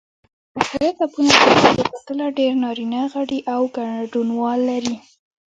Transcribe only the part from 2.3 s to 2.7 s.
ډېر